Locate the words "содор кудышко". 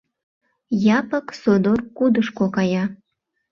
1.41-2.45